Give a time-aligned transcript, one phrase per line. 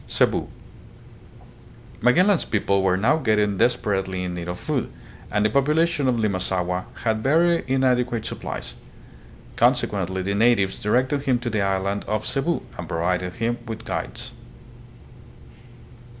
[0.07, 0.47] Cebu.
[2.01, 4.91] Magellan's people were now getting desper ately in need of food,
[5.29, 8.73] and the population on Limasaua had very inadequate supplies;
[9.57, 14.31] consequently the natives directed him to the island of Cebu, and provided him with guides.